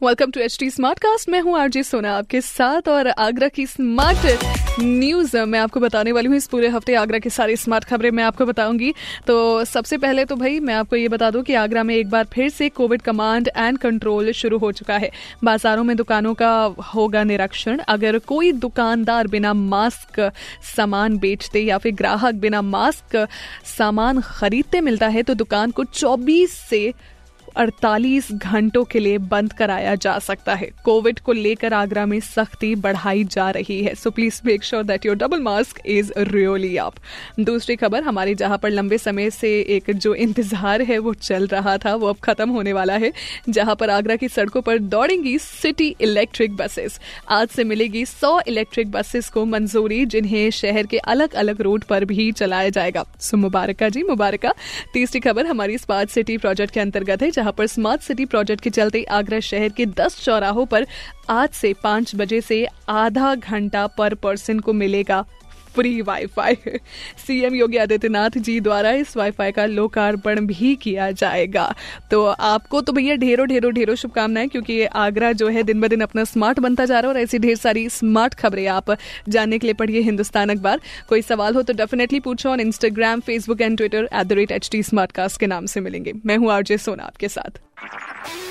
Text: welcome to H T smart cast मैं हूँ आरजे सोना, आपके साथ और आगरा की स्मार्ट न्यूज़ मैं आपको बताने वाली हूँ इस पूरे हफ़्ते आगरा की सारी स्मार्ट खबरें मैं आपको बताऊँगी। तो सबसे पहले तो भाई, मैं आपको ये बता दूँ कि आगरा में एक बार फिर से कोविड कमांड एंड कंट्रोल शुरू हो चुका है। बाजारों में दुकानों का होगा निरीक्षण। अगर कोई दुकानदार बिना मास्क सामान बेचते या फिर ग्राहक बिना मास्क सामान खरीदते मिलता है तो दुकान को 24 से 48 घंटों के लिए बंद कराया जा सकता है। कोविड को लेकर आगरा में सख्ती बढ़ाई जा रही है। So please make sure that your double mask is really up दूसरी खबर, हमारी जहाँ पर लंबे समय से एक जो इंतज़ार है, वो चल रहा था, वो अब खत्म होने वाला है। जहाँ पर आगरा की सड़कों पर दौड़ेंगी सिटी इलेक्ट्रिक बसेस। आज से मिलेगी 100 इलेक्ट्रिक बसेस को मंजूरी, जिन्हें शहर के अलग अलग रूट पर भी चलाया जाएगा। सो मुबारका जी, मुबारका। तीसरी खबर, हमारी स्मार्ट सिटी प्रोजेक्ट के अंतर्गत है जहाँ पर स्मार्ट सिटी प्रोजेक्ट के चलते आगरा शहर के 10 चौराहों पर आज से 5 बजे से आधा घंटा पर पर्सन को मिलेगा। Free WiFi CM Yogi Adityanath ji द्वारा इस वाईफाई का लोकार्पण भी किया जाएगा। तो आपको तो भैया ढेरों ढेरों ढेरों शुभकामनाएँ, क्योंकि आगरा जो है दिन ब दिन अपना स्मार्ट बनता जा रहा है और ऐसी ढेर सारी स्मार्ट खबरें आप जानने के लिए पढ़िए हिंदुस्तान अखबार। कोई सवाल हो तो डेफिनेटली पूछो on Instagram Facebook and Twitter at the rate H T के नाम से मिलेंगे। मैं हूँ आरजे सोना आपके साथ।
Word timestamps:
welcome 0.00 0.30
to 0.30 0.40
H 0.40 0.56
T 0.60 0.68
smart 0.70 0.98
cast 0.98 1.28
मैं 1.28 1.40
हूँ 1.40 1.56
आरजे 1.58 1.82
सोना, 1.82 2.12
आपके 2.18 2.40
साथ 2.40 2.88
और 2.88 3.08
आगरा 3.08 3.48
की 3.48 3.64
स्मार्ट 3.66 4.80
न्यूज़ 4.80 5.36
मैं 5.38 5.58
आपको 5.58 5.80
बताने 5.80 6.12
वाली 6.12 6.28
हूँ 6.28 6.36
इस 6.36 6.46
पूरे 6.46 6.68
हफ़्ते 6.68 6.94
आगरा 6.94 7.18
की 7.18 7.30
सारी 7.30 7.56
स्मार्ट 7.56 7.84
खबरें 7.84 8.10
मैं 8.10 8.24
आपको 8.24 8.46
बताऊँगी। 8.46 8.92
तो 9.26 9.64
सबसे 9.64 9.98
पहले 9.98 10.24
तो 10.24 10.36
भाई, 10.36 10.60
मैं 10.60 10.74
आपको 10.74 10.96
ये 10.96 11.08
बता 11.08 11.30
दूँ 11.30 11.42
कि 11.42 11.54
आगरा 11.54 11.82
में 11.82 11.94
एक 11.96 12.08
बार 12.10 12.24
फिर 12.32 12.48
से 12.50 12.68
कोविड 12.70 13.02
कमांड 13.02 13.50
एंड 13.56 13.78
कंट्रोल 13.78 14.32
शुरू 14.32 14.58
हो 14.58 14.72
चुका 14.72 14.96
है। 14.96 15.10
बाजारों 15.44 15.84
में 15.84 15.96
दुकानों 15.96 16.34
का 16.34 16.52
होगा 16.94 17.24
निरीक्षण। 17.24 17.78
अगर 17.88 18.18
कोई 18.26 18.52
दुकानदार 18.54 19.26
बिना 19.26 19.52
मास्क 19.54 20.20
सामान 20.76 21.18
बेचते 21.18 21.60
या 21.60 21.78
फिर 21.78 21.94
ग्राहक 21.94 22.34
बिना 22.40 22.62
मास्क 22.64 23.26
सामान 23.76 24.20
खरीदते 24.22 24.80
मिलता 24.80 25.08
है 25.08 25.22
तो 25.22 25.34
दुकान 25.36 25.70
को 25.70 25.84
24 25.84 26.58
से 26.60 26.92
48 27.56 28.30
घंटों 28.32 28.84
के 28.84 28.98
लिए 28.98 29.18
बंद 29.18 29.52
कराया 29.52 29.94
जा 29.94 30.18
सकता 30.18 30.54
है। 30.54 30.70
कोविड 30.84 31.18
को 31.18 31.32
लेकर 31.32 31.72
आगरा 31.72 32.06
में 32.06 32.18
सख्ती 32.20 32.74
बढ़ाई 32.74 33.24
जा 33.24 33.50
रही 33.50 33.82
है। 33.84 33.94
So 33.94 34.10
please 34.10 34.40
make 34.46 34.64
sure 34.64 34.82
that 34.82 35.06
your 35.06 35.16
double 35.16 35.40
mask 35.40 35.80
is 35.86 36.12
really 36.18 36.76
up 36.76 36.94
दूसरी 37.40 37.76
खबर, 37.76 38.02
हमारी 38.02 38.34
जहाँ 38.34 38.58
पर 38.58 38.70
लंबे 38.70 38.98
समय 38.98 39.30
से 39.30 39.48
एक 39.68 39.90
जो 39.90 40.14
इंतज़ार 40.14 40.82
है, 40.82 40.98
वो 40.98 41.14
चल 41.14 41.46
रहा 41.46 41.76
था, 41.78 41.94
वो 41.94 42.08
अब 42.08 42.16
खत्म 42.16 42.50
होने 42.50 42.72
वाला 42.72 42.94
है। 42.94 43.12
जहाँ 43.48 43.74
पर 43.74 43.90
आगरा 43.90 44.16
की 44.16 44.28
सड़कों 44.28 44.62
पर 44.62 44.78
दौड़ेंगी 44.78 45.38
सिटी 45.38 45.94
इलेक्ट्रिक 46.00 46.56
बसेस। 46.56 47.00
आज 47.28 47.48
से 47.48 47.64
मिलेगी 47.64 48.04
100 48.04 48.40
इलेक्ट्रिक 48.48 48.90
बसेस 48.90 49.28
को 49.28 49.44
मंजूरी, 49.44 50.04
जिन्हें 50.06 50.50
शहर 50.50 50.86
के 50.86 50.98
अलग 50.98 51.34
अलग 51.34 51.60
रूट 51.60 51.84
पर 51.84 52.04
भी 52.04 52.30
चलाया 52.32 52.68
जाएगा। 52.68 53.04
सो 53.20 53.36
मुबारका 53.36 53.88
जी, 53.88 54.02
मुबारका। 54.02 54.52
तीसरी 54.94 55.20
खबर, 55.20 55.46
हमारी 55.46 55.78
स्मार्ट 55.78 56.10
सिटी 56.10 56.36
प्रोजेक्ट 56.38 56.74
के 56.74 56.80
अंतर्गत 56.80 57.22
है 57.22 57.30
जहाँ 57.40 57.52
पर 57.58 57.66
स्मार्ट 57.66 58.00
सिटी 58.02 58.24
प्रोजेक्ट 58.26 58.62
के 58.62 58.70
चलते 58.70 59.02
आगरा 59.10 59.38
शहर 59.40 59.68
के 59.68 59.84
10 59.98 60.16
चौराहों 60.22 60.64
पर 60.66 60.86
आज 61.30 61.50
से 61.50 61.72
5 61.84 62.14
बजे 62.16 62.40
से 62.40 62.66
आधा 62.88 63.34
घंटा 63.34 63.86
पर 63.98 64.14
पर्सन 64.14 64.58
को 64.60 64.72
मिलेगा। 64.72 65.24
Free 65.74 66.00
WiFi 66.02 66.54
CM 67.18 67.54
Yogi 67.54 67.76
Adityanath 67.76 68.38
ji 68.38 68.58
द्वारा 68.60 68.90
इस 68.92 69.16
वाईफाई 69.16 69.52
का 69.52 69.66
लोकार्पण 69.66 70.46
भी 70.46 70.74
किया 70.76 71.10
जाएगा। 71.12 71.74
तो 72.10 72.24
आपको 72.24 72.80
तो 72.80 72.92
भैया 72.92 73.16
ढेरों 73.16 73.46
ढेरों 73.48 73.72
ढेरों 73.72 73.94
शुभकामनाएँ, 73.94 74.48
क्योंकि 74.48 74.84
आगरा 74.84 75.32
जो 75.32 75.48
है 75.48 75.62
दिन 75.62 75.80
ब 75.80 75.88
दिन 75.88 76.00
अपना 76.00 76.24
स्मार्ट 76.24 76.60
बनता 76.60 76.84
जा 76.84 77.00
रहा 77.00 77.10
है 77.10 77.14
और 77.14 77.20
ऐसी 77.20 77.38
ढेर 77.38 77.56
सारी 77.56 77.88
स्मार्ट 77.90 78.34
खबरें 78.34 78.66
आप 78.68 78.96
जानने 79.28 79.58
के 79.58 79.66
लिए 79.66 79.74
पढ़िए 79.74 80.00
हिंदुस्तान 80.02 80.50
अखबार। 80.50 80.80
कोई 81.08 81.22
सवाल 81.22 81.54
हो 81.54 81.62
तो 81.62 81.72
डेफिनेटली 81.74 82.20
पूछो 82.20 82.50
on 82.50 82.60
Instagram 82.60 83.20
Facebook 83.20 83.60
and 83.60 83.76
Twitter 83.76 84.08
at 84.12 84.26
the 84.26 84.32
rate 84.32 84.52
H 84.52 84.68
T 84.72 84.82
के 85.12 85.46
नाम 85.46 85.66
से 85.66 85.80
मिलेंगे। 85.80 86.12
मैं 86.26 86.36
हूँ 86.36 86.52
आरजे 86.52 86.78
सोना 86.78 87.04
आपके 87.04 87.28
साथ। 87.28 87.60